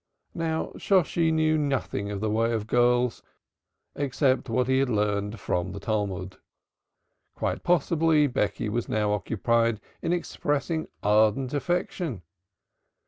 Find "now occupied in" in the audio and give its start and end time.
8.89-10.11